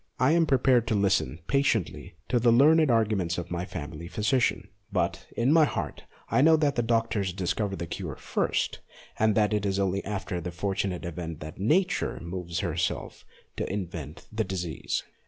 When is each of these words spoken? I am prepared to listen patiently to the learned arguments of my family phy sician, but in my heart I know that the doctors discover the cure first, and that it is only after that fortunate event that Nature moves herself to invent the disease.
I 0.19 0.31
am 0.31 0.47
prepared 0.47 0.87
to 0.87 0.95
listen 0.95 1.41
patiently 1.45 2.15
to 2.27 2.39
the 2.39 2.51
learned 2.51 2.89
arguments 2.89 3.37
of 3.37 3.51
my 3.51 3.65
family 3.65 4.07
phy 4.07 4.23
sician, 4.23 4.67
but 4.91 5.27
in 5.37 5.53
my 5.53 5.65
heart 5.65 6.05
I 6.31 6.41
know 6.41 6.55
that 6.57 6.73
the 6.73 6.81
doctors 6.81 7.31
discover 7.33 7.75
the 7.75 7.85
cure 7.85 8.15
first, 8.15 8.79
and 9.19 9.35
that 9.35 9.53
it 9.53 9.63
is 9.63 9.77
only 9.77 10.03
after 10.03 10.41
that 10.41 10.51
fortunate 10.55 11.05
event 11.05 11.39
that 11.41 11.59
Nature 11.59 12.19
moves 12.19 12.61
herself 12.61 13.25
to 13.57 13.71
invent 13.71 14.25
the 14.31 14.43
disease. 14.43 15.03